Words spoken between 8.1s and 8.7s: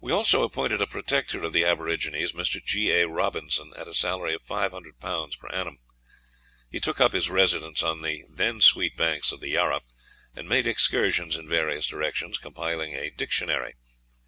then